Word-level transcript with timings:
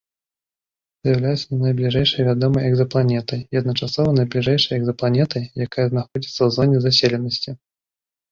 З'яўляецца 1.07 1.57
найбліжэйшай 1.65 2.25
вядомай 2.29 2.63
экзапланетай 2.69 3.39
і 3.55 3.61
адначасова 3.61 4.15
найбліжэйшай 4.19 4.75
экзапланетай, 4.81 5.43
якая 5.69 5.85
знаходзіцца 5.93 6.37
ў 6.43 6.49
зоне 6.59 6.77
заселенасці. 6.87 7.51